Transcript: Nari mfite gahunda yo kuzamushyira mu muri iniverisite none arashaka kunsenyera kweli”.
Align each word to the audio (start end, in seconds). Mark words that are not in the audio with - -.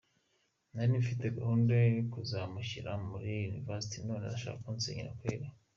Nari 0.73 0.91
mfite 1.03 1.25
gahunda 1.37 1.71
yo 1.95 2.01
kuzamushyira 2.13 2.91
mu 2.99 3.05
muri 3.11 3.27
iniverisite 3.47 3.97
none 4.07 4.21
arashaka 4.25 4.57
kunsenyera 4.65 5.17
kweli”. 5.19 5.47